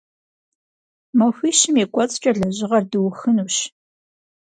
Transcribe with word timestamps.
Махуищым 1.17 1.75
и 1.83 1.85
кӏуэцӏкӏэ 1.91 2.31
лэжьыгъэр 2.39 2.83
дыухынущ. 2.91 3.55